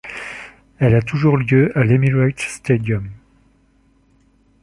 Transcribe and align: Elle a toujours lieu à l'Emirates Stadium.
Elle 0.79 0.95
a 0.95 1.01
toujours 1.03 1.37
lieu 1.37 1.71
à 1.77 1.83
l'Emirates 1.83 2.39
Stadium. 2.39 3.11